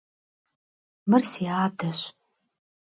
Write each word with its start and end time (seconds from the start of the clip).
Mır 1.09 1.23
si 1.31 1.43
adeş. 1.63 1.99